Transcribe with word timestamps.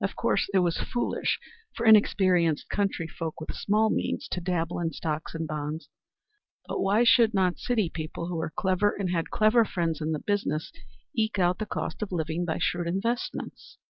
Of 0.00 0.16
course 0.16 0.48
it 0.54 0.60
was 0.60 0.78
foolish 0.78 1.38
for 1.76 1.84
inexperienced 1.84 2.70
country 2.70 3.06
folk 3.06 3.38
with 3.38 3.52
small 3.54 3.90
means 3.90 4.26
to 4.28 4.40
dabble 4.40 4.80
in 4.80 4.92
stocks 4.92 5.34
and 5.34 5.46
bonds, 5.46 5.90
but 6.66 6.80
why 6.80 7.04
should 7.04 7.34
not 7.34 7.58
city 7.58 7.90
people 7.90 8.28
who 8.28 8.36
were 8.36 8.48
clever 8.56 8.94
and 8.98 9.10
had 9.10 9.28
clever 9.28 9.66
friends 9.66 10.00
in 10.00 10.12
the 10.12 10.20
business 10.26 10.72
eke 11.14 11.38
out 11.38 11.58
the 11.58 11.66
cost 11.66 12.00
of 12.00 12.12
living 12.12 12.46
by 12.46 12.56
shrewd 12.58 12.86
investments? 12.88 13.76